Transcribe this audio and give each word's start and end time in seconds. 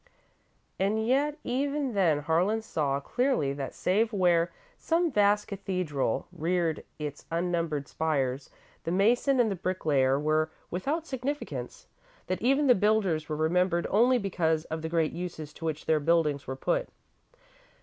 And 0.79 1.05
yet, 1.05 1.37
even 1.43 1.93
then, 1.93 2.21
Harlan 2.21 2.63
saw 2.63 2.99
clearly 2.99 3.53
that 3.53 3.75
save 3.75 4.11
where 4.11 4.51
some 4.79 5.11
vast 5.11 5.47
cathedral 5.47 6.25
reared 6.31 6.83
its 6.97 7.27
unnumbered 7.29 7.87
spires, 7.87 8.49
the 8.83 8.89
mason 8.89 9.39
and 9.39 9.51
the 9.51 9.55
bricklayer 9.55 10.19
were 10.19 10.49
without 10.71 11.05
significance; 11.05 11.85
that 12.25 12.41
even 12.41 12.65
the 12.65 12.73
builders 12.73 13.29
were 13.29 13.35
remembered 13.35 13.85
only 13.91 14.17
because 14.17 14.65
of 14.73 14.81
the 14.81 14.89
great 14.89 15.11
uses 15.11 15.53
to 15.53 15.65
which 15.65 15.85
their 15.85 15.99
buildings 15.99 16.47
were 16.47 16.55
put. 16.55 16.89